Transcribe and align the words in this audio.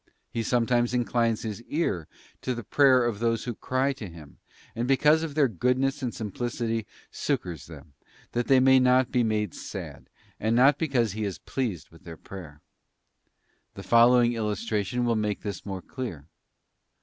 He 0.31 0.41
sometimes 0.41 0.95
inclines 0.95 1.43
His 1.43 1.61
ear 1.61 2.07
to 2.41 2.55
the 2.55 2.63
prayer 2.63 3.05
of 3.05 3.19
those 3.19 3.43
who 3.43 3.53
cry 3.53 3.93
to 3.93 4.09
Him, 4.09 4.39
and 4.75 4.87
because 4.87 5.21
of 5.21 5.35
their 5.35 5.47
goodness 5.47 6.01
and 6.01 6.11
simplicity 6.11 6.87
succours 7.11 7.67
them, 7.67 7.93
that 8.31 8.47
they 8.47 8.59
may 8.59 8.79
not 8.79 9.11
be 9.11 9.21
made 9.21 9.53
sad, 9.53 10.09
and 10.39 10.55
not 10.55 10.79
because 10.79 11.11
He 11.11 11.23
is 11.23 11.37
pleased 11.37 11.91
with 11.91 12.03
their 12.03 12.17
prayer. 12.17 12.61
The 13.75 13.83
following 13.83 14.33
illustration 14.33 15.05
will 15.05 15.15
make 15.15 15.41
this 15.43 15.67
more 15.67 15.83
clear. 15.83 16.25